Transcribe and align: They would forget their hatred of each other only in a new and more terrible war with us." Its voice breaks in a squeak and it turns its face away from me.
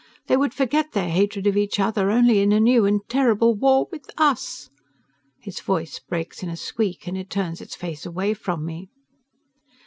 They 0.25 0.35
would 0.35 0.55
forget 0.55 0.93
their 0.93 1.09
hatred 1.11 1.45
of 1.45 1.55
each 1.55 1.79
other 1.79 2.09
only 2.09 2.39
in 2.39 2.51
a 2.51 2.59
new 2.59 2.87
and 2.87 2.95
more 2.95 3.05
terrible 3.07 3.53
war 3.55 3.87
with 3.91 4.09
us." 4.17 4.71
Its 5.43 5.59
voice 5.61 5.99
breaks 5.99 6.41
in 6.41 6.49
a 6.49 6.57
squeak 6.57 7.05
and 7.05 7.15
it 7.15 7.29
turns 7.29 7.61
its 7.61 7.75
face 7.75 8.03
away 8.03 8.33
from 8.33 8.65
me. 8.65 8.89